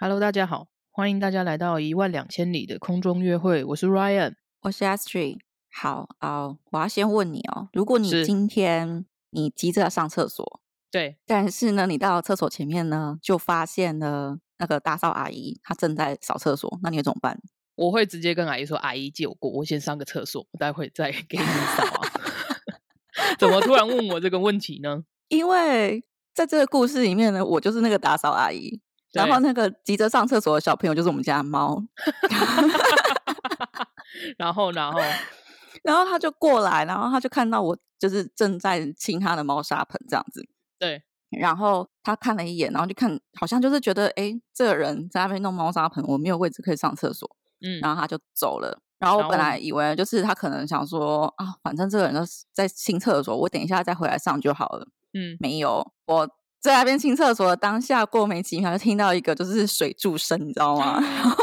[0.00, 4.36] Hello，大家好，欢迎大家来到一万两千里的空中约会，我是 Ryan。
[4.60, 5.38] 我是 Astrid。
[5.72, 17.36] 好啊、我要先问你哦，如果你今天你急着要上厕所，对，但是呢，你到厕所前面呢，就发现了那个打扫阿姨她正在扫厕所，那你会怎么办？
[17.74, 22.08] 我会直接跟阿姨说：“阿姨借我过，我先上个厕所，我待会再给你扫啊。
[23.36, 25.02] ”怎么突然问我这个问题呢？
[25.26, 28.80] 因为在这个故事里面呢，我就是那个打扫阿姨，
[29.12, 31.82] 然后那个急着上厕所的小朋友就是我们家的猫，
[34.36, 35.00] 然后，然后，
[35.82, 40.46] 然后他就过来，然后他就看到我就是正在清他的猫砂盆这样子，
[40.78, 47.28] 对，然后他看了一眼，然后就看，好像就是觉得，哎，这个人在那边弄猫砂盆，我没有位置可以上厕所，
[47.60, 48.80] 嗯，然后他就走了。
[48.98, 54.88] 然后我本来以为就是他可能想说啊，反正这个人都是在清厕所，我等一下再回来上就好了。
[55.12, 56.28] 嗯，没有，我
[56.60, 61.00] 在那边清厕所的当下，过没几秒就听到一个就是水柱声，你知道吗？
[61.02, 61.36] 然后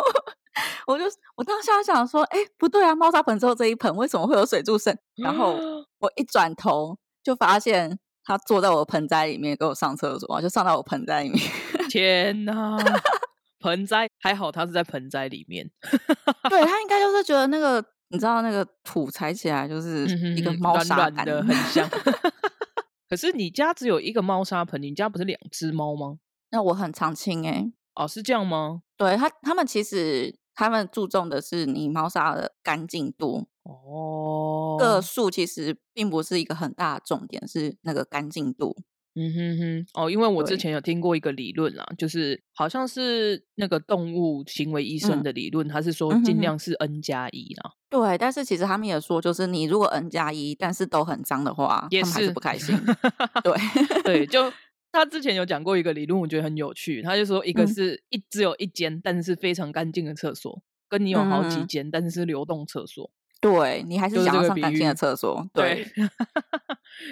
[0.88, 4.95] 我就我当下想说，哎，不对啊，猫砂盆之后这一盆，为什么会有水柱声？
[5.16, 5.57] 然后
[5.99, 11.41] 我一转头就发现他坐在我的盆栽里面给我上厕所，就上到我盆栽里面。
[11.89, 12.77] 天哪！
[13.61, 15.67] 盆栽还好，它是在盆栽里面，
[16.50, 21.89] 对他应该就是觉得那个，你知道那个土踩起来就是一个猫砂感，软的，很香。
[23.09, 26.19] 可是你家只有一个猫砂盆，你家不是两只猫吗？
[26.51, 28.81] 那我很常清哎、哦，是这样吗？
[28.97, 38.75] 对他他们其实他们注重的是你猫砂的干净度，哦，个数其实并不是一个很大的重点，是那个干净度。
[39.17, 46.59] 嗯哼哼，哦，因为我之前有听过一个理论啦，就是好像是那个动物行为医生嗯的理论，他是说尽量。
[46.59, 52.57] 是 N 加一啦，对，但是其实他们也说，就是你如果 N 加一，但是都很脏的话，也他们还是是不开。
[52.57, 52.75] 心。
[53.44, 53.53] 对，
[54.03, 54.52] 对，就。
[54.91, 57.67] 他之前有讲过一个理论，我觉得很有趣，他就说一个嗯。
[57.67, 61.68] 是一只有一间，但是非常干净的厕所，跟你有好几嗯。
[61.68, 65.45] 间，但是是流动厕所，对你还是想要上干净的厕所。
[65.53, 66.07] 对对，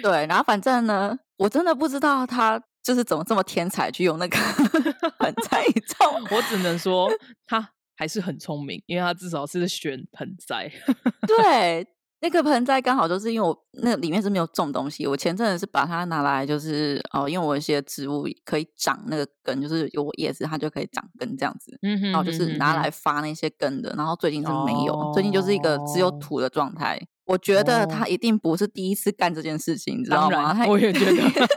[0.02, 4.36] 对，然后反正呢，我真的不知道他就是怎么这么天才去用那个
[5.18, 6.28] 盆栽，你知道吗？
[6.30, 7.10] 我只能说
[7.46, 10.70] 他还是很聪明，因为他至少是选盆栽，
[11.26, 11.86] 对，
[12.20, 21.76] 那个盆栽刚好就是因为我那里面是没有种东西，我前阵子是把它拿来就是哦，因为我一些植物可以长那个根，就是有叶子它就可以长根这样子。
[21.82, 27.00] 嗯哼然后就是拿来发那些根的，然后最近是没有，最近就是一个只有哦土的状态。
[27.26, 30.54] 我觉得哦他一定不是第一次干这件事情，你知道当吗？
[30.54, 31.48] 他，我也觉得，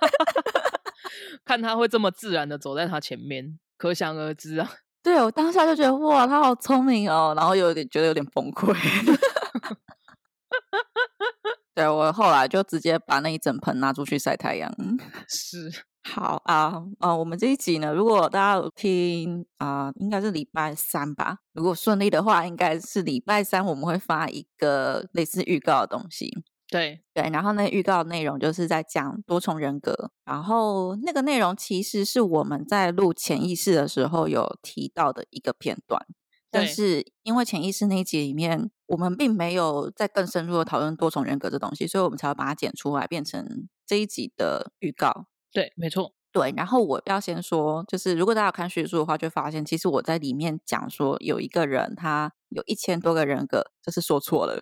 [1.45, 4.69] 看他会这么自然的走在他前面，可想而知啊。
[5.03, 8.73] 对我当下就觉得哇，他好聪明哦，然后有点觉得有点崩溃。
[11.73, 14.73] 对我后来就直接把那一整盆拿出去晒太阳。
[15.27, 15.71] 是，
[16.13, 21.39] 好啊，呃，我们这一集呢，如果大家有听啊、应该是礼拜三吧。
[21.53, 26.31] 如果顺利的话，应该是礼拜三我们会发一个类似预告的东西。
[26.69, 36.05] 对，对，然后那预告内容就是在讲多重人格，然后那个内容其实是我们在录潜意识的时候有提到的一个片段，
[36.49, 45.27] 但是因为潜意识那一集里面，我们并没有再更深入的讨论多重人格这东西，所以我们才会把它剪出来，变成这一集的预告。
[45.51, 54.61] 对，没错，对，然后我要先说，就是如果大家有看叙述的话，就会发现其实我在里面讲说有一个人他有一千多个人格，这是说错了，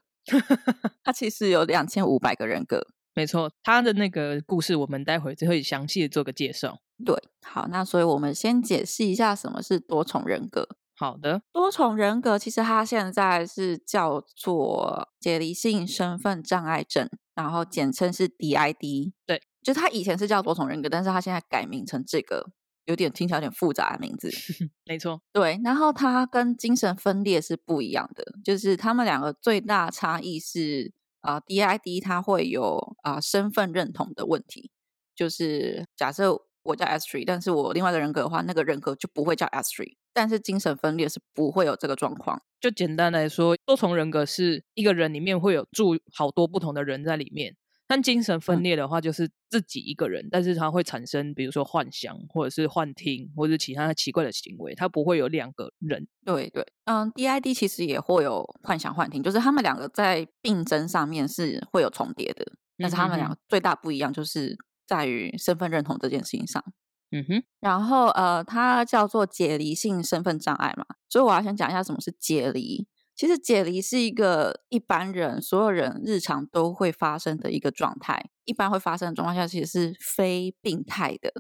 [1.04, 2.88] 他其实有两千五百个人格。
[3.14, 3.50] 没错。
[3.64, 6.80] 他的那个故事，我们待会就会详细的做个介绍。
[7.06, 10.68] 对，好，那所以我们先解释一下什么是多重人格。
[10.98, 19.12] 好的，多重人格其实它现在是叫做解离性身份障碍症，然后简称是 DID。
[19.26, 22.52] 对，就他以前是叫多重人格，但是他现在改名成这个，
[22.86, 24.30] 有点听起来有点复杂的名字。
[24.86, 34.70] 没错，对，然后他跟精神分裂是不一样的，就是他们两个最大差异是啊、d i d 它会有啊、身份认同的问题，
[35.16, 42.40] 就是假设我叫 S three，但是我另外一个人格的话，那个人格就不会叫 S three，但是精神分裂是不会有这个状况。
[42.62, 47.56] 就简单来说，多重人格是一个人里面会有住好多不同的人在里面。
[47.88, 56.08] 但精神分嗯裂的话，就是自己一个人，但是他会产生，比如说幻想，或者是幻听，或者是其他奇怪的行为，他不会有两个人。
[56.26, 62.46] 对对，嗯，DID 其实也会有幻想幻听，就是他们两个在病症上面是会有重叠的，
[62.78, 64.58] 但是他们两嗯个最大不一样就是
[64.88, 66.64] 在于身份认同这件事情上。
[67.12, 72.88] 嗯哼，然后呃，它叫做解离性身份障碍嘛，所以我要先讲一下什么是解离。
[73.16, 81.32] 其实解离是一个一般人所有人日常都会发生的一个状态，一般会发生的状况下其实是非病态的。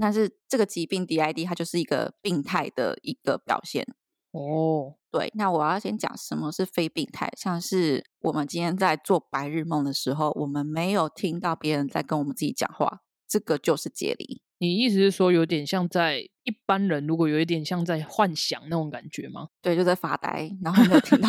[0.00, 3.84] 但是这个疾病 DID 它就是一个病态的一个表现。
[4.30, 14.42] 哦，对，那我要先讲什么是非病态，像是我们今天在做白日梦的时候，我们没有听到别人在跟我们自己讲话，这个就是解离。
[14.58, 19.48] 你意思是说有点像在一般人如果有一点像在幻想那种感觉吗？
[19.62, 21.28] 对，就在发呆，然后没有听到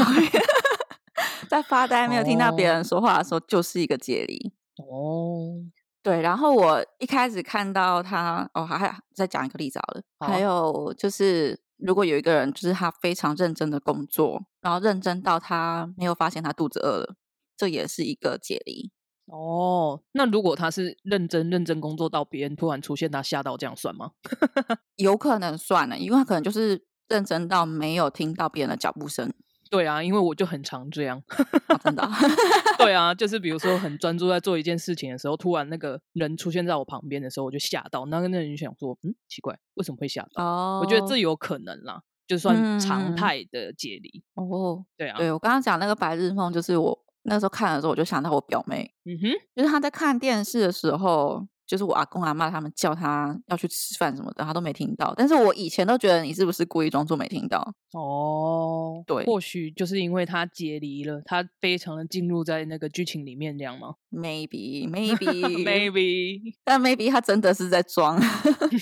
[1.48, 4.52] 在发呆，没有听到别人说话的时候，就是一个解离。
[4.78, 5.62] 哦，
[6.02, 10.02] 对，然后我一开始看到他，哦，还还再讲一个例子好了。
[10.20, 17.16] 还有就是，如果有一个人，就是他非常认真的工作，然后认真到他没有发现他肚子饿了，
[17.58, 18.92] 这也是一个解离。
[19.30, 24.12] 哦，那如果他是认真认真工作到别人突然出现，他吓到，这样算吗？
[24.98, 29.32] 有可能算了，因为他可能就是认真到没有听到别人的脚步声。
[29.72, 31.22] 对啊，因为我就很常这样。
[31.68, 32.12] 哦真的啊、
[32.80, 38.08] 对啊，就是比如说很专注在做一件事情的时候，突然那个人出现在我旁边的时候，我就吓到。
[38.08, 40.44] 那个那人就想说，嗯，奇怪，为什么会吓到？
[40.44, 44.24] 哦，我觉得这有可能啦，就算常嗯态的解离。
[44.34, 55.14] 哦，对啊，对我刚刚讲那个白日梦，就是我那时候看的时候，我就想到我表妹，嗯哼，就是她在看电视的时候，就是我阿公阿妈他们叫她要去吃饭什么的，她都没听到。
[55.18, 57.74] 但是我以前都觉得你是不是故意装作没听到？
[57.94, 68.20] 哦，对或许就是因为她解离了，她非常的进入在那个剧情里面，这样吗 Maybe maybe？Maybe 但 maybe 她真的是在装。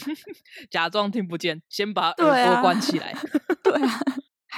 [0.70, 3.14] 假装听不见，先把耳朵啊关起来。
[3.64, 4.00] 对啊，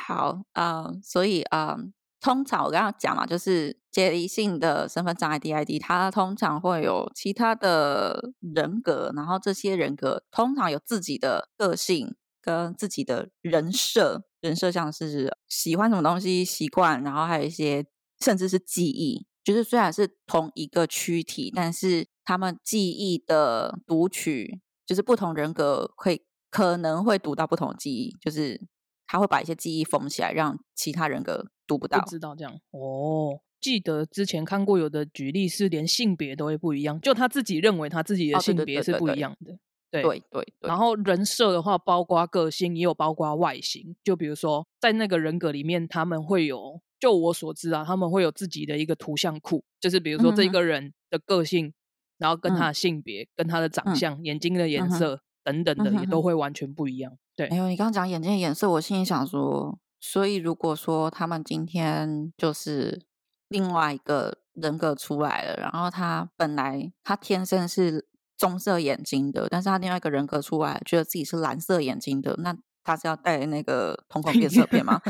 [0.08, 1.78] 好啊、呃所以啊、呃
[2.22, 17.86] 通常我刚刚讲嘛，就是解离性的身份障碍 DID，它通常会有其他的人格，然后这些人格通常有自己的个性跟自己的人设，人设像是喜欢什么东西、习惯，然后还有一些
[18.20, 28.68] 甚至是记忆，就是虽然是同一个躯体，但是他们记忆的读取，就是不同人格会可能会读到不同的记忆，就是
[29.08, 32.10] 他会把一些记忆封起来，让其他人格读不到不。
[32.10, 33.40] 知道这样哦。
[33.62, 39.58] 记得之前看过有的举例是连性别都会不一样，就他自己认为他自己的性别是不一样的。
[39.92, 43.96] 对对然后人设的话，包括个性，也有包括外形。
[44.04, 51.74] 就比如说，在那个人格里面，他们会有，就我所知啊，他们会有自己的一个图像库，就是比如说这个人的个性，
[52.20, 57.18] 然后跟他嗯的性别、跟他的长嗯相、眼睛的颜色等等的，也都会完全不一样。
[57.36, 63.06] 对没，有，你刚刚讲眼睛的颜色，我心里想说，所以如果说他们今天就是
[63.48, 68.08] 另外一个人格出来了，然后他本来他天生是
[68.38, 75.02] 棕色眼睛的，但是他另外一个人格出来，觉得自己是蓝色眼睛的，那他是要戴那个瞳孔 变色片吗？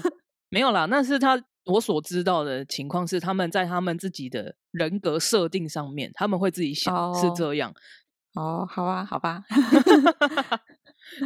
[0.50, 7.74] 没有啦，那是他我所知道的情况是，他们在他们自己的人格设定上面，他们会自己想是哦这样。
[8.34, 9.42] 哦，好啊，好吧。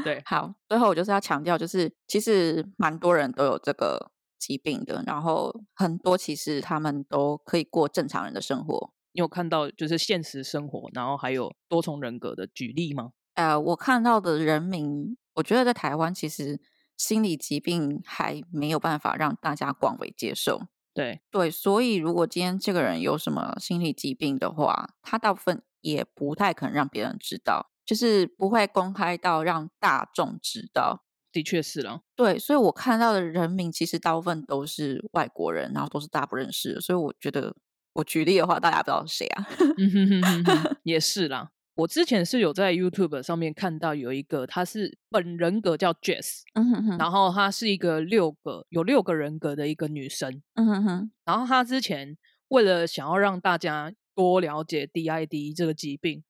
[0.05, 8.93] 对，好，最后我就是要强调，就是其实蛮多人都有这个疾病的，然后很多其实他们都可以过正常人的生活。
[9.13, 13.11] 你有看到就是现实生活，然后还有多重人格的举例吗？
[13.35, 16.61] 呃，我看到的人民，我觉得在台湾其实
[16.97, 20.63] 心理疾病还没有办法让大家广为接受。
[20.95, 31.05] 对，对，所以如果今天这个人有什么心理疾病的话，他大部分也不太可能让别人知道，就是不会公开到让大众知道。
[31.33, 32.03] 的确是啦。
[32.15, 37.57] 对，所以我看到的人名其实大部分都是外国人，然后都是大家不认识的，所以我觉得
[37.95, 39.47] 我举例的话，大家不知道是谁啊？
[39.79, 41.51] 嗯哼哼哼哼， 也是啦。
[41.75, 50.43] 我之前是有在 YouTube 上面看到有一个，他是本人格叫 Jess，嗯哼哼，然后她是一个六个有六个人格的一个女生。
[50.53, 56.23] 嗯哼哼，然后她之前为了想要让大家多了解 DID 这个疾病，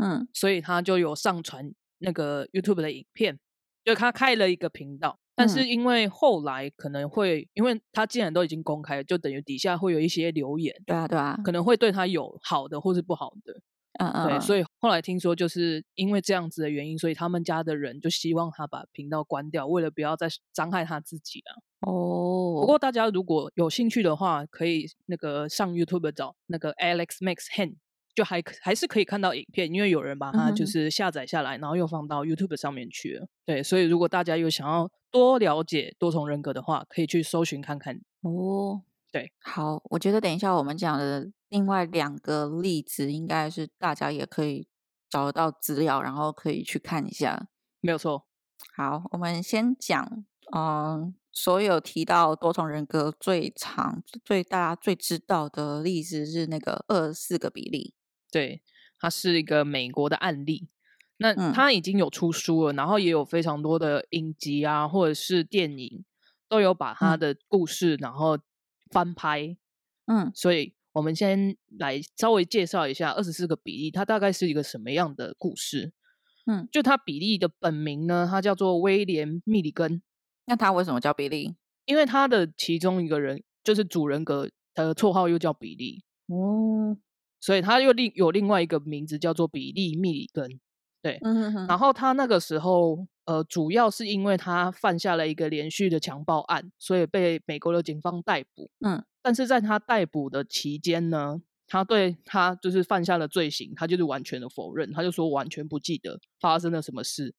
[0.00, 3.38] 嗯所以他就有上传那个 YouTube 的影片，
[3.84, 5.18] 就他开了一个频道。
[5.34, 13.54] 但是因为后来可能会，因为他既然都已经公开，就等于底下会有一些留言，对啊对啊，可能会对他有好的或是不好的。
[13.98, 21.56] 嗯嗯，对，嗯所以后来听说，就是因为这样子的原因，所以他们家的人就希望他把频道关掉，为了不要再伤害他自己啊。
[21.88, 27.76] 哦，不过大家如果有兴趣的话，可以那个上 YouTube 找那个 Alex Max Hen，
[28.20, 33.26] 就还可还是可以看到影片，因为有人把它就是下载下来，然后又放到 YouTube 上面去了。
[33.46, 37.98] 对，所以如果大家有想要多了解多重人格的话，可以去搜寻看看。
[38.20, 44.68] 哦，对，好，我觉得等一下我们讲的另外两个例子，应该是大家也可以
[45.08, 47.48] 找得到资料，然后可以去看一下。
[47.80, 48.26] 没有错，
[48.76, 50.22] 好，我们先讲，
[50.54, 57.94] 嗯，所有提到多重人格最常、最大家最知道的例子是那个二四个比例。
[58.30, 58.62] 对，
[58.98, 60.68] 它是一个美国的案例。
[61.16, 66.04] 那嗯他已经有出书了，然后也有非常多的影集啊，或者是电影，
[66.48, 68.38] 都有把他嗯的故事然后
[68.90, 69.56] 翻拍。
[70.06, 75.92] 嗯所以我们先来稍微介绍一下二十四个比利，它大概是一个什么样的故事。
[76.46, 80.02] 嗯，就他比利的本名呢，他叫做威廉密里根，
[80.46, 81.54] 那他为什么叫比利？
[81.84, 86.96] 因为他的其中一个人就是主人格的绰号又叫比利，哦，
[87.40, 90.60] 所以他又另有另外一个名字叫做比利密里根。
[91.22, 98.70] 嗯哼哼，然后他那个时候，呃，主要是因为他犯下了一个连续的强暴案，所以被美国的警方逮捕。
[98.80, 107.34] 嗯，但是在他逮捕的期间呢，他对他就是犯下了罪行，他就是完全的否认，他就说完全不记得发生了什么事。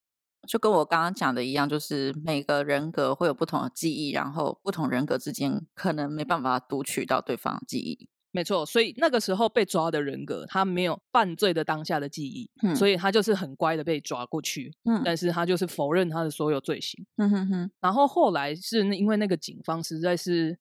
[0.47, 8.09] 就跟我刚刚讲的一样，就是每个人格会有不同的记忆，然后不同人格之间可能没办法读取到对方的记忆。
[8.31, 12.75] 没错，所以那个时候被抓的人格，他没有犯罪的当下的记忆，嗯。
[12.75, 15.01] 所以他就是很乖的被抓过去，嗯。
[15.03, 17.05] 但是他就是否认他的所有罪行。
[17.17, 20.57] 嗯哼哼，然后后来是因为那个警方实在是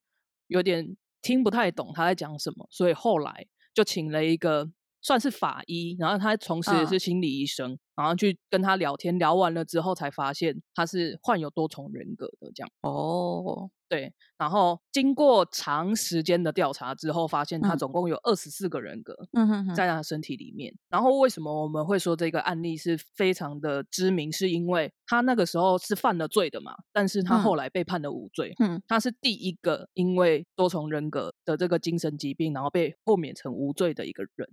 [0.49, 4.69] 有点听不太懂他在讲什么，所以后来就请了一个
[5.03, 12.71] 算是法医，然后他同时也嗯是心理医生，然后去跟他聊天，聊完了之后才发现他是患有多重人格的这样。
[12.83, 20.75] 哦，对，然后经过长时间的调查之后，发现他嗯总共有二十四个人格，嗯哼哼，在他身体里面。
[20.89, 24.31] 然后为什么我们会说这个案例是非常的知名？
[24.31, 28.55] 是因为他那个时候是犯了罪的嘛，但是他嗯后来被判了无罪。
[28.59, 34.49] 嗯他是第一个因为多重人格的这个精神疾病，然后被豁免成无罪的一个人。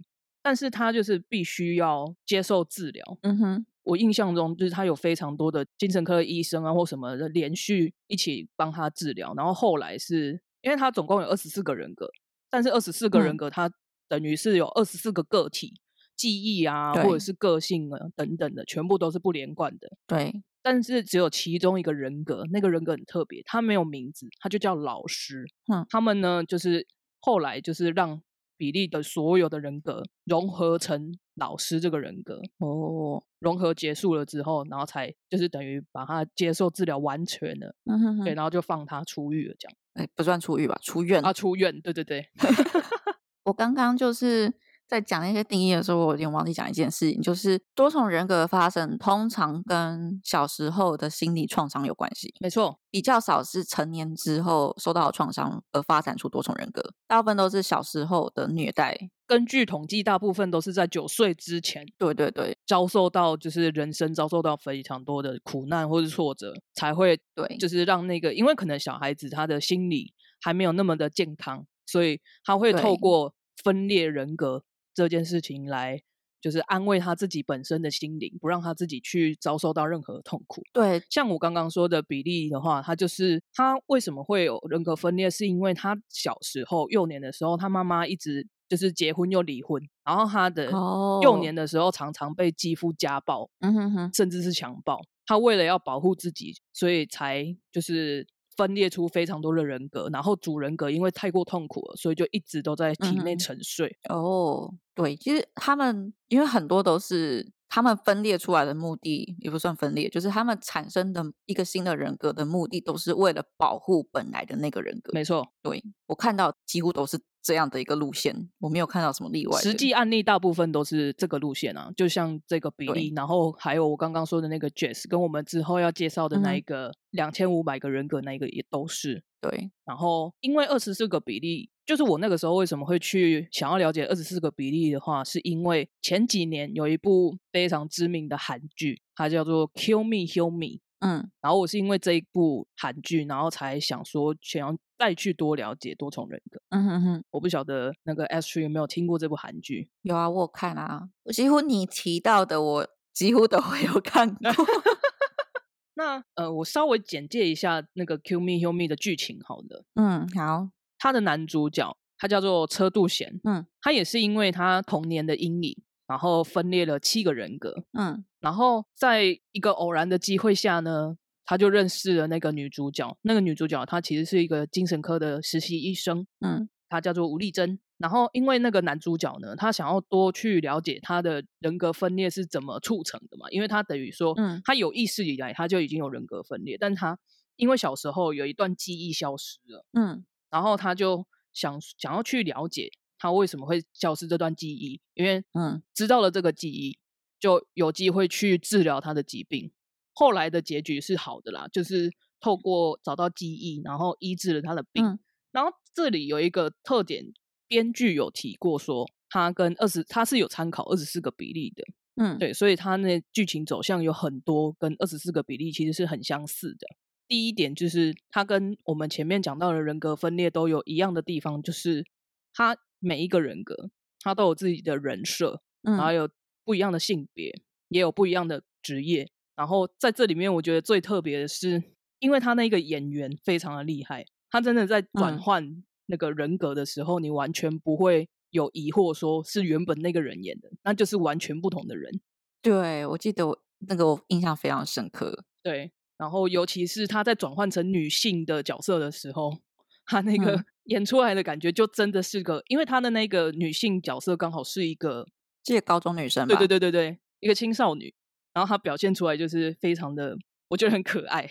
[0.48, 3.04] 但是他就是必须要接受治疗。
[3.24, 12.10] 嗯哼，我印象中就是他有非常多的精神科医生啊或什么的连续一起帮他治疗，然后后来是因为他总共有二十四个人格，
[12.50, 13.70] 但是二十四个人嗯格他
[14.08, 15.74] 等于是有二十四个个体，
[16.16, 19.90] 记忆啊或者是个性啊等等的，全部都是不连贯的。
[20.08, 25.46] 对，但是只有其中一个人格，那个人格很特别，他没有名字，他就叫老师。
[25.70, 26.88] 嗯他们呢，就是
[27.20, 28.22] 后来就是让
[28.58, 39.78] 比利的所有的人格融合成老师这个人格，哦，融合结束了之后，然后才就是等于把他接受治疗完全了，对，嗯哼哼，然后就放他出狱了，这样。
[39.94, 41.24] 哎，不算出狱吧，出院。
[41.24, 42.28] 啊，出院，对对对，
[43.46, 44.54] 我刚刚就是
[44.88, 58.98] 在讲那些定义的时候，我有点忘记讲一件事情，就是多重人格的发生通常跟小时候的心理创伤有关系，没错，比较少是成年之后受到的创伤而发展出多重人格，大部分都是小时候的虐待。
[59.28, 61.86] 根据统计，大部分都是在九岁之前。
[61.98, 62.56] 对对对。
[62.66, 72.98] 遭受到，就是人生遭受到非常多的苦难或是挫折，才会对，就是让那个，因为可能小孩子他的心理还没有那么的健康，所以他会透对。
[72.98, 74.64] 过分裂人格
[74.98, 76.02] 这件事情来，
[76.42, 80.64] 就是安慰他自己本身的心灵，不让他自己去遭受到任何痛苦。
[80.74, 95.00] 对像我刚刚说的比例的话，他就是他为什么会有人格分裂，是因为他小时候幼年的时候，他妈妈一直就是结婚又离婚，然后他的哦幼年的时候常常被继父家暴，嗯哼哼，甚至是强暴。
[95.28, 98.26] 他为了要保护自己，所以才就是
[98.58, 103.96] 分裂出非常多的人格，然后主人格因为太过痛苦了，所以就一直都在体内沉睡。
[104.10, 115.14] 哦，对，其实他们因为很多都是他们分裂出来的目的，也不算分裂，就是他们产生的一个新的人格的目的，都是为了保护本来的那个人格。
[115.14, 119.64] 没错，对我看到几乎都是这样的一个路线，我没有看到什么例外的。
[119.64, 129.24] 实际案例大部分都是这个路线啊，就像这个比例，然后还有我刚刚说的那个 Jess，跟我们之后要介绍的那一个两千五百个人格那一个也都是。
[129.40, 140.66] 对，然后因为二十四个比例，就是我那个时候为什么会去想要了解二十四个比例的话，是因为前几年有一部非常知名的韩剧，它叫做《Kill Me Heal Me》。
[141.00, 146.60] 嗯然后我是因为这一部韩剧，然后才想说想要再去多了解多重人格。
[146.70, 149.90] 嗯哼哼，我不晓得那个 Astrid 有没有听过这部韩剧？
[150.02, 154.52] 有啊，我有看啊，我几乎你提到的，我几乎都会有看过。
[155.96, 159.84] 那呃，我稍微简介一下那个《Kill Me Heal Me》的剧情好了。
[159.96, 165.76] 嗯，好，他的男主角他叫做车渡贤，嗯他也是因为他童年的阴影，
[166.06, 173.18] 然后分裂了七个人格，嗯然后在一个偶然的机会下呢，他就认识了那个女主角。
[173.24, 177.80] 那个女主角她其实是一个精神科的实习医生，嗯她叫做吴丽珍。
[177.98, 187.18] 然后因为那个男主角呢，他想要多去了解他的人格分裂是怎么促成的嘛，因为他等于说，嗯他有意识以来他就已经有人格分裂，但他
[187.56, 189.84] 因为小时候有一段记忆消失了。
[189.94, 197.00] 嗯然后他就想想要去了解他为什么会消失这段记忆，因为嗯知道了这个记忆，
[197.40, 199.72] 就有机会去治疗他的疾病。
[200.20, 205.06] 后来的结局是好的啦，就是透过找到记忆，然后医治了他的病。
[205.06, 205.20] 嗯
[205.52, 207.26] 然后这里有一个特点，
[207.68, 211.84] 编剧有提过说，他跟二十他是有参考二十四个比例的，
[212.16, 216.88] 嗯，对，所以他那剧情走向有很多跟二十四个比例其实是很相似的。
[217.28, 222.06] 第一点就是他跟我们前面讲到的人格分裂都有一样的地方，就是
[222.54, 226.30] 他每一个人格他都有自己的人设，嗯然后嗯有
[226.64, 229.32] 不一样的性别，也有不一样的职业。
[229.58, 231.84] 然后在这里面，我觉得最特别的是，
[232.20, 242.22] 因为他那个演员非常的厉害，他真的在转嗯换那个人格的时候，你完全不会有疑惑，说是原本那个人演的，那就是完全不同的人。
[242.62, 245.44] 对，我记得我那个我印象非常深刻。
[245.64, 249.58] 对，然后尤其是他在转换成女性的角色的时候，
[250.06, 255.28] 他那个嗯 演出来的感觉就真的是个，因为他的那个女性角色刚好是一个
[255.64, 256.56] 这个高中女生吧？
[256.56, 258.14] 对对对对对，一个青少女，
[258.58, 260.36] 然后他表现出来就是非常的，
[260.68, 261.48] 我觉得很可爱。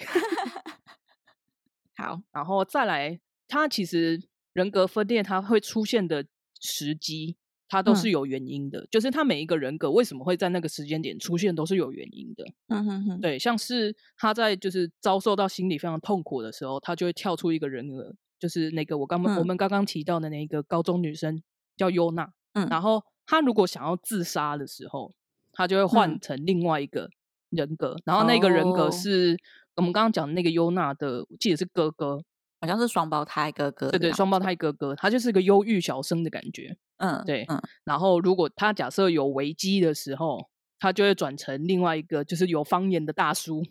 [1.97, 4.21] 好，然后再来，他其实
[4.55, 6.27] 人格分裂，他会出现的
[6.61, 7.37] 时机，
[7.69, 8.89] 他都是嗯有原因的。
[8.91, 12.45] 就是他每一个人格为什么会在那个时间点出现，都是有原因的。
[12.67, 21.41] 嗯哼哼，对，像是他在就是遭受到心理非常痛苦的时候，他就会跳出一个人格，就是那个我刚、我嗯们刚刚提到的那个高中女生
[21.77, 22.33] 叫优娜。
[22.55, 25.15] 嗯然后他如果想要自杀的时候，
[25.57, 27.09] 他就会换嗯成另外一个
[27.49, 29.37] 人格，然后那个人格哦是、
[29.75, 32.23] 我们刚刚讲的那个优娜的，我记得是哥哥，
[32.61, 33.91] 好像是双胞胎哥哥。
[33.91, 34.39] 对对，双胞。
[34.39, 36.77] 胎哥哥，他就是个忧郁小生的感觉。
[36.99, 40.49] 嗯，对嗯然后如果他假设有危机的时候，
[40.79, 43.63] 他就会转成另外一个就是有方言的大叔。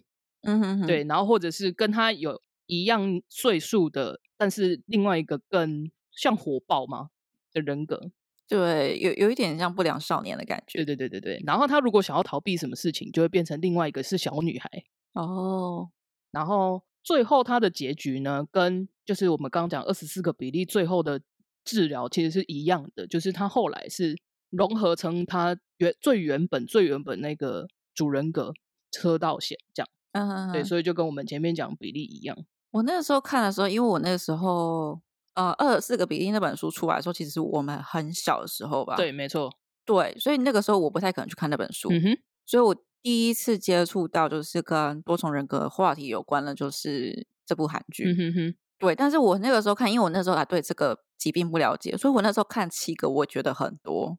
[0.41, 7.09] 嗯哼哼，对，然后或者是跟他有一样岁数的，但是另外一个更像火爆嘛
[7.53, 8.11] 的人格。
[8.47, 10.83] 对，有有一点像不良少年的感觉。
[10.83, 11.43] 对对对对对。
[11.45, 14.69] 然后他如果想要逃避什么事情，就会变成另外一个是小女孩。
[15.13, 15.89] 哦，
[16.31, 21.21] 然后最后他的结局呢，跟就是我们刚刚讲二十四个比例最后的
[21.63, 24.15] 治疗其实是一样的，就是他后来是
[24.51, 28.53] 融合成他原最原本最原本那个主人格
[28.91, 29.89] 车道线这样。
[30.11, 32.37] 嗯哼对，所以就跟我们前面讲比例一样。
[32.71, 35.01] 我那个时候看的时候，因为我那个时候
[35.35, 38.95] 呃二十四个比例那本书出来的时候，其实是我们很小的时候吧。
[38.95, 39.49] 对，没错。
[39.85, 41.89] 对，所以那个时候我不太可能去看那本书。
[41.91, 42.17] 嗯哼。
[42.45, 48.03] 所以我第一次接触到就是跟多重人格话题有关的，就是这部韩剧。
[48.05, 48.55] 嗯哼哼。
[48.77, 54.17] 对，但是我那个时候看，因为我那时候还对这个疾病不了解，所以我那时候看七个，我觉得很多，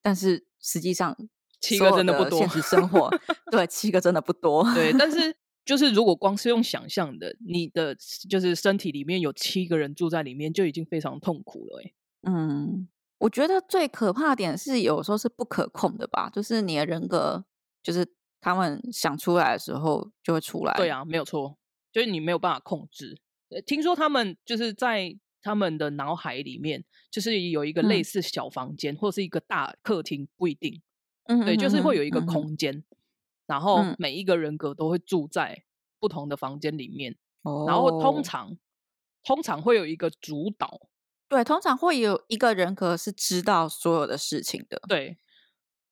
[0.00, 1.16] 但是实际上
[1.60, 3.10] 七个真的不多现实生活
[3.50, 4.64] 对七个真的不多。
[4.74, 7.96] 对，但是就是如果光是用想象的，你的
[8.28, 11.94] 就是身体里面有七个人住在里面，就已经非常痛苦了、欸。
[12.22, 17.44] 嗯，我觉得最可怕的点是有时候是不可控的吧，就是你的人格，
[17.82, 18.06] 就是
[18.40, 20.74] 他们想出来的时候就会出来。
[20.74, 21.56] 对啊，没有错，
[21.92, 23.20] 就是你没有办法控制。
[23.50, 30.80] 呃听说他们就是在他们的脑海里面，就是有一个类嗯似小房间、或是一个大客厅，不一定。
[31.24, 32.82] 嗯，对，就是会有一个空间，
[33.46, 33.96] 然后嗯。
[33.98, 35.64] 每一个人格都会住在
[36.00, 38.56] 不同的房间里面，哦然后通常
[39.24, 40.88] 通常会有一个主导，
[41.28, 44.80] 对，通常会有一个人格是知道所有的事情的。
[44.88, 45.18] 对，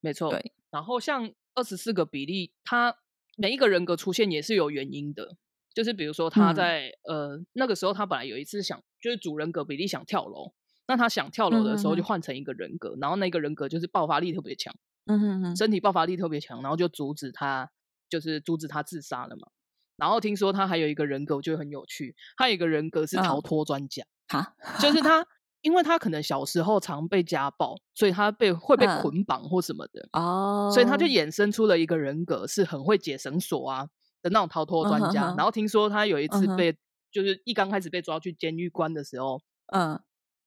[0.00, 0.30] 没错。
[0.30, 2.96] 对，然后像二十四个比例，它
[3.36, 5.36] 每一个人格出现也是有原因的，
[5.74, 6.54] 就是比如说他嗯。
[6.54, 10.52] 在、呃那个时候，他本来有一次想，就是主人格比例想跳楼，
[10.86, 14.74] 那他想跳楼的时候就换成一个人格，然后那个人格就是爆发力特别强，
[15.10, 17.70] 嗯哼哼，身体爆发力特别强，然后就阻止他，
[18.08, 19.48] 就是阻止他自杀了嘛。
[19.96, 23.42] 然后听说他还有一个人格，我觉得很有趣，他有一个人格是逃嗯。
[23.42, 25.00] 脱专家，哈，就是。
[25.02, 25.26] 他，
[25.62, 29.02] 因为他可能小时候常被家暴，所以他被会被嗯。
[29.02, 33.86] 捆绑或什么的，哦，所以他就衍生出了一个人格，是很会解绳索啊
[34.22, 35.22] 的那种逃脱专家。
[35.22, 36.78] 嗯哼哼然后听说他有一次被，
[37.12, 39.42] 就是一刚开始被抓去监狱关的时候，
[39.74, 40.00] 嗯。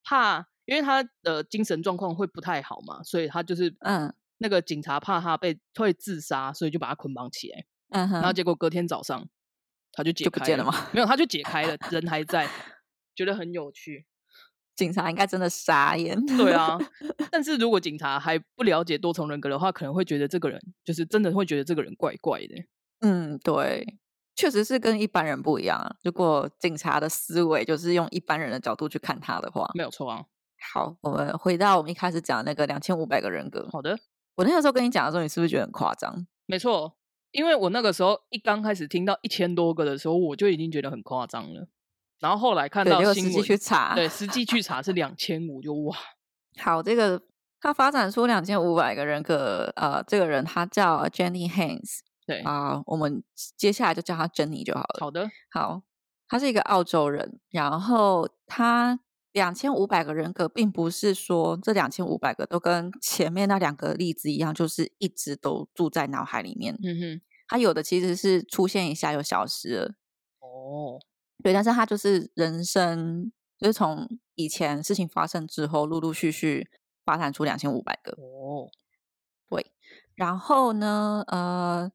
[0.04, 4.14] 怕因为他的精神状况会不太好嘛，所以他就是嗯
[4.44, 7.66] 那个警察怕他被会自杀，所以就把他捆绑起来。
[7.92, 9.26] 嗯哼，然后结果隔天早上
[9.94, 12.50] 他就解开见了吗没有，他就解开了， 人还在，
[13.16, 14.06] 觉得很有趣。
[14.76, 16.20] 警察应该真的傻眼。
[16.26, 16.78] 对啊，
[17.32, 22.66] 但是如果警察还不了解多重人格的话，可能会觉得这个人就是真的会觉得这个人怪怪的。
[23.00, 23.86] 嗯，对，
[24.36, 25.96] 确实是跟一般人不一样啊。
[26.04, 30.26] 如果警察的思维就是用一般人的角度去看他的话，没有错啊。
[30.74, 33.70] 好，我们回到我们一开始讲的那个两千五百个人格。
[33.72, 34.00] 好的，
[34.36, 36.26] 我那个时候跟你讲的时候，你是不是觉得很夸张？
[36.46, 36.98] 没错，
[37.32, 41.68] 因为我那个时候一刚开始听到一千多个的时候，我就已经觉得很夸张了。
[42.20, 45.96] 然后后来看对，到新闻，实际去查，对，实际去查是两千五，就哇，
[46.58, 47.22] 好，这个
[47.60, 53.24] 他发展出两千五百个人格，呃，这个人他叫 Jenny Haynes，对，啊、我们
[53.58, 55.00] 接下来就叫他 Jenny 就好了。
[55.00, 55.82] 好的，好，
[56.28, 59.00] 他是一个澳洲人，然后他
[59.34, 66.76] 两千五百个人格，并不是说这两千五百个都跟前面那两个例子一样，就是一直都住在脑海里面。
[66.84, 69.96] 嗯哼，他有的其实是出现一下又消失了，
[70.40, 71.00] 哦，
[71.44, 76.70] 对，但是他就是人生，就是从以前事情发生之后，陆陆续续
[77.04, 78.12] 发展出两千五百个。
[78.14, 78.70] 哦，
[79.50, 79.66] 对
[80.16, 81.92] 然后呢，呃，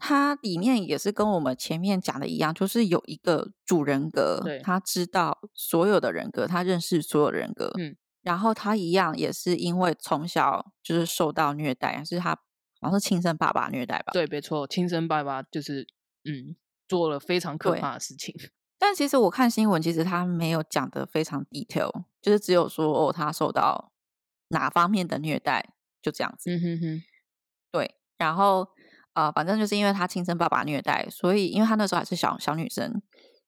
[0.00, 12.30] 它里面也是跟我们前面讲的一样，就是有一个主人格，他知道所有的人格，他认识所有的人格，嗯，然后他一样也是因为从小就是受到虐待，还是他
[12.80, 14.12] 好像是亲生爸爸虐待吧？。
[14.14, 15.86] 对，没错，亲生爸爸就是
[16.24, 16.56] 嗯
[16.88, 18.34] 做了非常可怕的事情。
[18.80, 23.92] 但其实我看新闻，其实他没有讲的非常 detail，就是只有说哦，他受到
[24.48, 26.50] 哪方面的虐待，就这样子。
[26.50, 27.02] 嗯哼哼，
[27.70, 28.66] 对，然后
[29.20, 33.02] 呃，反正就是因为他亲生爸爸虐待，所以因为他那时候还是小小女生，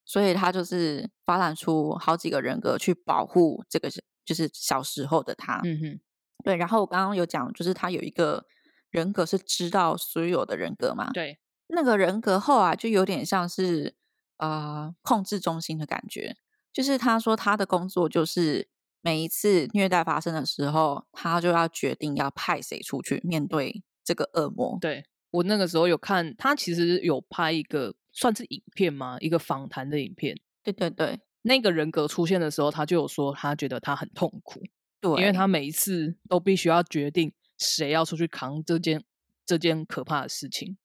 [0.05, 5.61] 所以他就是发展出好几个人格去保护这个是就是小时候的他。
[5.63, 5.99] 嗯哼，
[6.43, 8.45] 对，然后我刚刚有讲，就是他有一个
[8.91, 13.95] 人格是知道所有的人格嘛，对，那个人格后啊就有点像是
[14.37, 16.35] 呃控制中心的感觉，
[16.71, 18.69] 就是他说他的工作就是
[19.01, 24.77] 每一次虐待发生的时候，他就要决定要派谁出去面对这个恶魔。
[24.79, 29.17] 对我那个时候有看，他其实有拍一个算是影片吗？
[29.19, 30.39] 一个访谈的影片。
[30.61, 34.61] 对对对那个人格出现的时候，他就有说他觉得他很痛苦，
[35.01, 39.03] 对，因为他每一次都必须要决定谁要出去扛这件
[39.43, 40.77] 这件可怕的事情，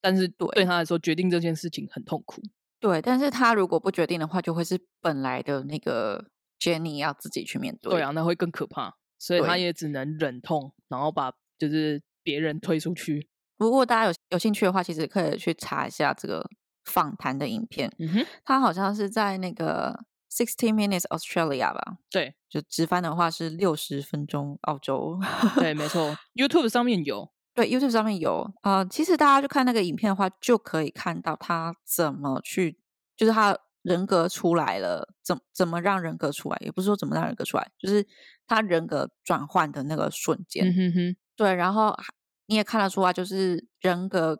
[0.00, 2.40] 但是对对他来说，决定这件事情很痛苦。
[2.78, 7.90] 对，但是他如果不决定的话，就会是本来的那个 Jenny 要自己去面对。
[7.90, 13.28] 对啊，那会更可怕，所以他也只能忍痛，然后把就是别人推出去。
[13.58, 16.48] 如果大家有有兴趣的话，其实可以去查一下这个
[16.84, 17.90] 访谈的影片。
[17.98, 25.18] 嗯哼，他好像是在那个 Sixty Minutes Australia 吧，对就直翻的话是六十分钟澳洲。
[25.56, 27.32] 对，没错，YouTube 上面有。
[27.54, 32.78] 对，YouTube 上面有呃，其实大家就看那个影片的话，就可以看到他怎么去，
[33.16, 38.06] 就是他人格出来了，怎怎么让人格出来，也不是说怎么让人格出来，就是
[38.46, 40.66] 他人格转换的那个瞬间。
[40.68, 42.12] 嗯哼哼，对，然后还
[42.46, 44.38] 你也看得出来，就是人格，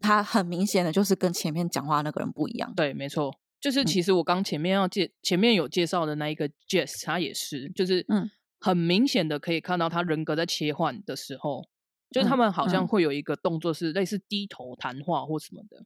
[0.00, 2.72] 他很明显的就是跟前面讲话那个人不一样。
[2.74, 3.86] 对，没错，就是嗯。
[3.86, 8.30] 其实我刚前面要介前面有介绍的那一个 Jess，他也是，就是嗯。
[8.58, 11.68] 很明显的可以看到他人格在切换的时候，
[12.10, 12.88] 就是他嗯们好像嗯。
[12.88, 15.84] 会有一个动作是类似低头谈话或什么的，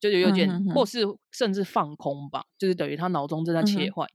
[0.00, 4.08] 就有点、嗯哼哼或是甚至放空吧，就是等于他脑中正在切换，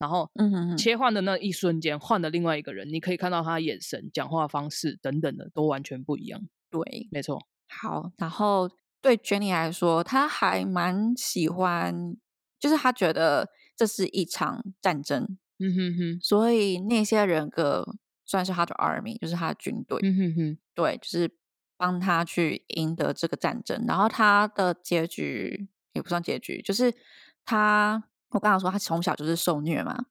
[0.00, 0.76] 然后嗯哼哼。
[0.76, 6.40] 切换的那一瞬间换了另外一个人，你可以看到他眼神、讲话方式等等的都完全不一样。
[6.70, 8.68] 对，没错，好，然后
[9.00, 12.16] 对 Jenny 来说，她还蛮喜欢，
[12.58, 21.36] 就是她觉得这是一场战争，嗯哼哼，所以那些人格算是他的 army，就是他的军队，嗯哼哼，对，就是
[21.76, 23.84] 帮他去赢得这个战争。
[23.88, 26.94] 然后他的结局也不算结局，就是
[27.44, 30.06] 他，我刚刚说他从小就是受虐嘛，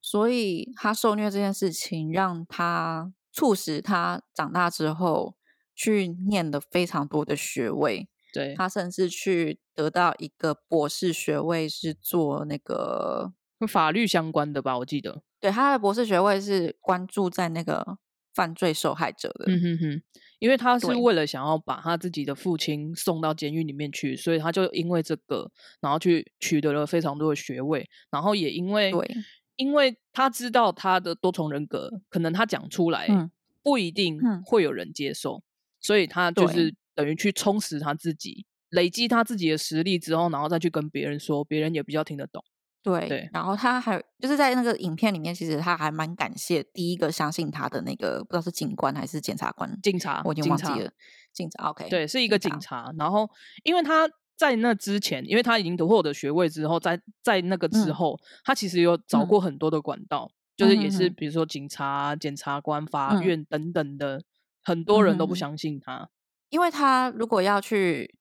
[0.00, 5.36] 所以他受虐这件事情让他促使他长大之后
[5.74, 15.22] 去念了非常多的学位，对，他甚至去得到一个博士学位，是做那个跟法律相关的吧，我记得。
[15.40, 17.98] 对他的博士学位是关注在那个
[18.34, 20.02] 犯罪受害者的，嗯哼哼，
[20.38, 29.16] 因为他是为了想要把他自己的父亲送到监狱里面去，所以他就因为这个，然后去取得了非常多的学位，然后也因为对，
[29.56, 33.30] 因为他知道他的多重人格，可能他讲出来、嗯
[33.62, 34.42] 不一定嗯。
[34.44, 35.42] 会有人接受，
[35.80, 36.74] 所以他就是。
[36.96, 42.40] 等于去充实他自己，累积他自己的实力之后，然后再去跟别人说，别人也比较听得懂。
[42.84, 50.92] 对，对然后他还就是在那个影片里面，其实他还蛮感谢第一个相信他的那个，不知道是警官还是检察官，警察，我已经忘记了。
[51.32, 52.92] 警察，OK，对，是一个警警察。
[52.96, 53.28] 然后，
[53.64, 64.22] 因为他在那之前，因为他已经获得学位之后，在在那个之嗯后，他其实有找嗯过很多的管道，就是也是比如说警察、检察官、法嗯院等等的，
[64.62, 66.08] 很多人都不相信他。
[66.50, 68.14] 因为他如果要去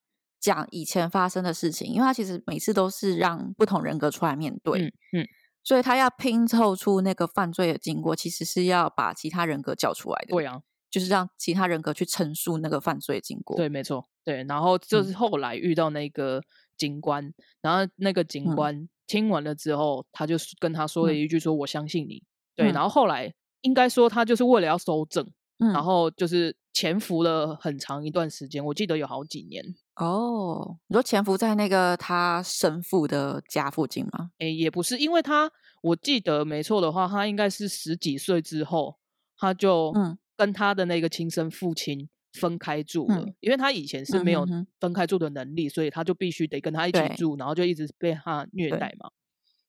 [0.43, 5.27] 讲以前发生的事情，因为他其实每次都是让不同人格出来面对，嗯嗯，
[5.63, 14.43] 所以他要拼凑出那个犯罪的经过，其实是要把其他人格叫出来的，对啊，就是让其他人格去陈述那个犯罪的经过，对，没错，对。
[14.43, 16.41] 然后就嗯是后来遇到那个
[16.77, 22.21] 警官，然后那个警嗯官听完了之后，他就跟他说了嗯一句说：“我相信你。”
[22.53, 25.25] 对，嗯然后后来应该说他就是为了要收证，
[25.63, 29.63] 嗯，然后就是潜伏了很长一段时间，我记得有好几年。
[29.95, 34.31] 哦，你说潜伏在那个他生父的家附近吗？
[34.39, 38.97] 诶，也不是，因为他我记得没错的话，他应该是十几岁之后，
[39.37, 44.45] 他就嗯跟他的那个亲生父亲分开住了，嗯因为他以前是嗯没有
[44.79, 49.11] 分开住的能力，所以他就必须得跟他一起住，然后就一直被他虐待嘛。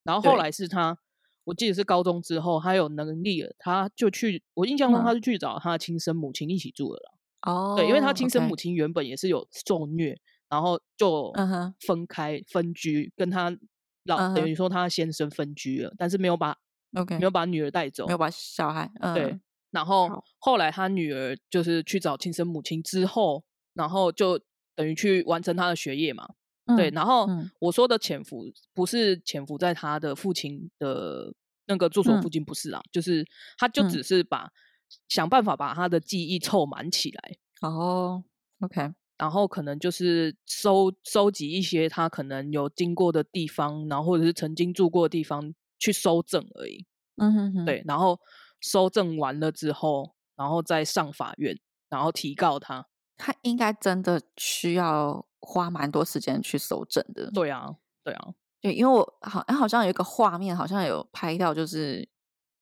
[0.05, 0.97] 然后后来是他，
[1.45, 7.53] 我记得是高中之后，他有能力了，他就去，我印象中嗯他是去找他的亲生母亲一起住的啦。
[7.53, 11.33] 哦，对，因为他亲生母亲原本也是有受虐，然后就
[11.87, 13.57] 分开分居，跟他
[14.05, 16.57] 老、等于说他先生分居了，但是没有把
[16.97, 18.13] OK 没有把女儿带走没。
[18.13, 19.39] 有把小孩，嗯，对，
[19.71, 24.41] 然后好后来他女儿就是去找亲生母亲之后，然后就
[24.75, 26.29] 等于去完成他的学业嘛。
[26.77, 27.51] 对，嗯然后嗯。
[27.61, 31.33] 我说的潜伏不是潜伏在他的父亲的
[31.67, 32.23] 那个住所嗯。
[32.23, 33.25] 附近，不是啊，就是
[33.59, 34.03] 他就嗯只。
[34.03, 34.51] 是把、
[35.09, 38.23] 想办法把他的记忆凑满起来，哦
[38.61, 46.87] ，OK，然后可能就是收收集一些他可能有经过的地方，然后或者是曾经住过的地方去收证而已。
[47.17, 47.53] 嗯哼。
[47.55, 48.21] 哼，对，然后
[48.61, 52.87] 收证完了之后，然后再上法院，然后提告他。
[53.17, 57.31] 他应该真的需要花蛮多时间去搜证的。
[57.31, 62.09] 对啊，对啊，对，因为我好哎好像有一个画面，好像有拍到就是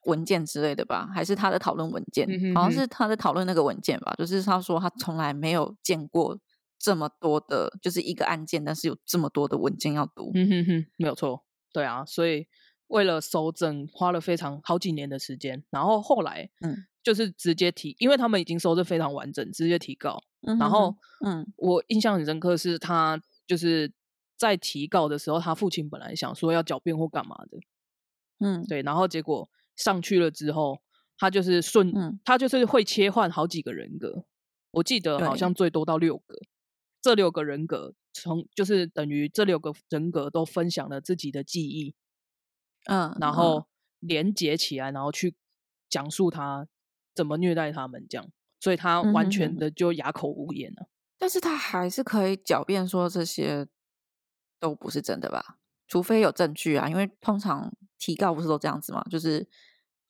[0.07, 6.38] 文件之类的吧，还是他在讨论文件，嗯哼哼好像是他在讨论那个文件吧，就是他说他从来没有见过
[6.79, 10.33] 这么多的，就是一个案件，但是有这么多的文件要读。
[10.35, 11.45] 嗯哼哼，没有错。
[11.73, 12.49] 对啊，所以
[12.88, 20.23] 为了搜证花了非常好几年的时间，然后后来嗯就是直接提，因为他们已经搜证非常完整，直接提告。
[20.42, 21.52] 嗯然后嗯。
[21.57, 23.92] 我印象很深刻是他就是
[24.37, 27.59] 在提告的时候，他父亲本来想说要狡辩或干嘛的，
[28.40, 30.83] 嗯，对，然后结果上去了之后，
[31.16, 32.20] 他就是顺，嗯。
[32.24, 34.24] 他就是会切换好几个人格。
[34.72, 36.35] 我记得好像最多到六个，
[37.00, 41.94] 这六个人格从就是等于这六个人格都分享了自己的记忆，
[42.87, 43.18] 嗯，嗯。
[43.20, 43.66] 然后
[44.00, 45.37] 连接起来，然后去
[45.90, 46.66] 讲述他
[47.14, 48.26] 怎么虐待他们这样，
[48.62, 50.87] 所以他完全的就哑口无言了。
[51.18, 53.66] 但是他还是可以狡辩说这些
[54.61, 55.59] 都不是真的吧？
[55.88, 59.44] 除非有证据啊，因为通常提告不是都这样子嘛，就是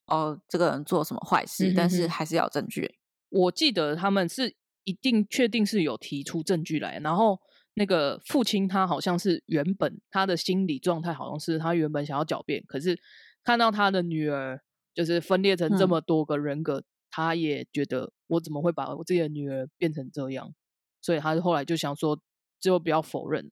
[0.05, 2.99] 哦，这个人做什么坏事，嗯哼但是还是要有证据。
[3.31, 7.41] 我记得他们是一定确定是有提出证据来，然后
[7.73, 13.01] 那个父亲他好像是原本他的心理状态好像是他原本想要狡辩，可是
[13.43, 14.61] 看到他的女儿
[14.95, 20.53] 就是分裂成这嗯么多个人格，他也觉得我怎么会把我自己的女儿变成这样，
[21.01, 22.19] 所以他后来就想说，
[22.59, 23.49] 就不要否认。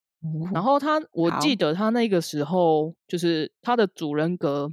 [0.52, 4.72] 然后他，我记得他那个时候就是他的主人格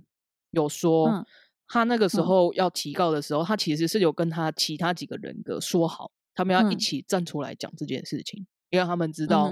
[0.52, 1.26] 有说，嗯
[1.68, 9.52] 他那个时嗯候要提告的时候，他其实是有跟他其他几个人格说好，他们要一嗯起站出来讲这件事情，因为他们知道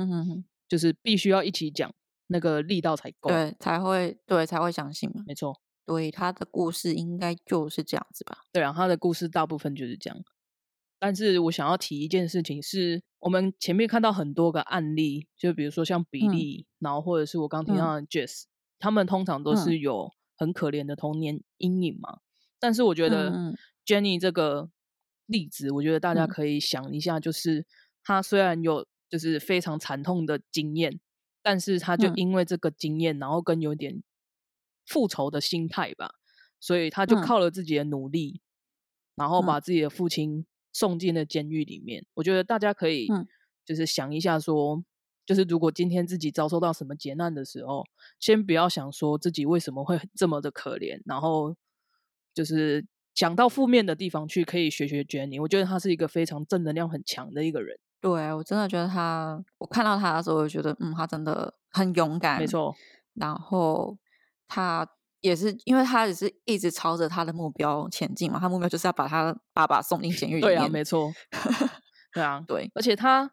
[0.67, 1.93] 就是必须要一起讲，
[2.27, 3.29] 那个力道才够。
[3.29, 5.23] 对，才会对才会相信嘛。
[5.27, 8.39] 没错，对，他的故事应该就是这样子吧？
[8.51, 10.17] 对啊，他的故事大部分就是这样。
[10.97, 18.45] 但是我想要提一件事情是，我们前面看到很多个案例，就比如说像比嗯利，然后或者是我刚提嗯到的 Jess，、
[18.79, 22.19] 他们通常都嗯是有很可怜的童年阴影嘛。
[22.59, 23.53] 但是我觉得
[23.85, 24.71] Jenny 这个
[25.27, 27.67] 例子，我觉得大家嗯可以想一下，就是
[28.03, 30.99] 他虽然有就是非常惨痛的经验，
[31.43, 34.01] 但是他就嗯因为这个经验，然后跟有点
[34.85, 36.15] 复仇的心态吧，
[36.59, 38.41] 所以他就嗯靠了自己的努力，
[39.15, 42.05] 然后嗯把自己的父亲送进了监狱里面。
[42.15, 43.27] 我觉得大家可以嗯
[43.65, 44.83] 就是想一下说。
[45.27, 47.83] 就是如果今天自己遭受到什么劫难的时候，
[48.19, 51.55] 先不要想说自己为什么会这么的可怜，然后
[52.31, 55.41] 就是想到负面的地方去，可以学学 Jenny。
[55.41, 62.45] 我觉得他是一个非常正能量很强的一个人，对我真的觉得他，我看到他的时候，我就觉得嗯，他真的很勇敢，没。
[62.45, 62.75] 错，
[63.15, 63.97] 然后
[64.47, 64.87] 他
[65.21, 70.55] 也是，因为他也是一直朝着他的目标前进嘛，他目标就是要把他爸爸送进监狱里面。
[70.55, 71.11] 对啊，没错，
[72.13, 73.31] 对啊，对，而且他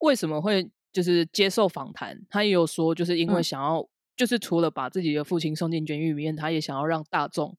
[0.00, 2.18] 为什么会就是接受访谈？
[2.30, 7.56] 他也有说，就是因为嗯想要，就是除了把自己的父亲送进监狱里面，他也想要让大众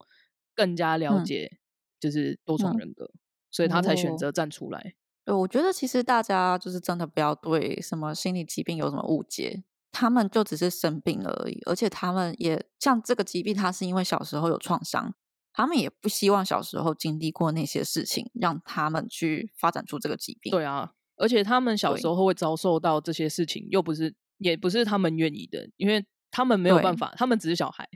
[0.55, 1.59] 更加了嗯解，
[1.99, 3.11] 就是多重嗯人格，
[3.51, 4.95] 所以他才选哦择站出来。
[5.23, 15.13] 对，我觉得其实大家就是真的不要对什么心理疾病有什么误解，他们就只是生病了而已，而且他们也像这个疾病，他是因为小时候有创伤，
[15.51, 20.51] 他们也不希望小时候经历过那些事情，让他们去发展出这个疾病。
[20.51, 27.87] 对啊，而且他们小对时候会遭受到这些事情，又不是也不是他们愿意的，因为他们没有办法，他们只是小孩，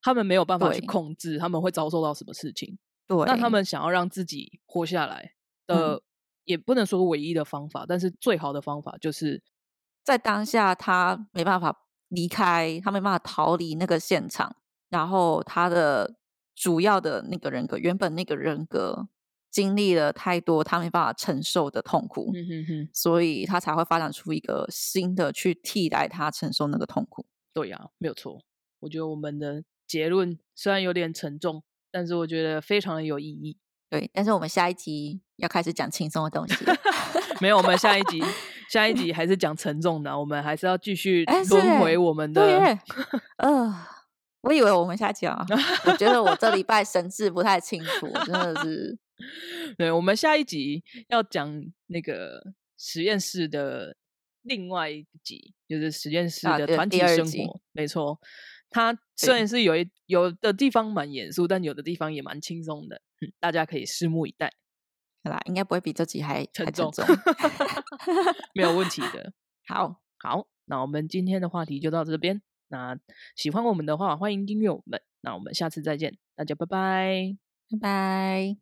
[0.00, 2.78] 他们没有办法去控制他们会遭受到什么事情。
[3.06, 5.32] 对，那他们想要让自己活下来
[5.66, 6.02] 的，
[6.44, 9.42] 也不能说唯一的方法，但是最好的方法就是
[10.04, 14.54] 在当下他没办法离开，他没办法逃离那个现场，
[14.90, 16.16] 然后他的
[16.54, 19.08] 主要的那个人格，原本那个人格
[19.50, 27.24] 经历了太多他没办法承受的痛苦，嗯哼哼，所以他才会发展出一个新的去替代他承受那个痛苦。
[27.52, 28.42] 对呀、没有错。
[28.80, 33.56] 我觉得我们的结论虽然有点沉重，但是我觉得非常的有意义。
[33.88, 36.64] 对，但是我们下一集要开始讲轻松的东西。
[37.40, 38.20] 没有，我们下一集
[38.68, 42.50] 下一集还是讲沉重的，我们还是要继续哎轮回我们对的。
[42.66, 42.78] 耶，
[43.38, 43.74] 呃，
[44.42, 45.44] 我以为我们下一集啊，
[45.86, 48.98] 我觉得我这礼拜神志不太清楚，真的是
[49.78, 52.42] 对，我们下一集要讲那个
[52.76, 53.96] 实验室的
[54.42, 57.60] 另外一集，就是实验室的团体生活。
[57.72, 58.18] 没错，
[58.70, 64.52] 它虽然是有一有的地方蛮严肃，但有的地方也蛮轻松的，嗯，大家可以拭目以待，
[65.24, 67.04] 好啦，应该不会比这集还沉还沉重重。
[68.54, 69.32] 没有问题的。
[69.66, 72.42] 好，好，那我们今天的话题就到这边。
[72.68, 72.98] 那
[73.34, 75.00] 喜欢我们的话，欢迎订阅我们。
[75.22, 77.36] 那我们下次再见，大家拜拜。
[77.70, 78.56] 拜拜。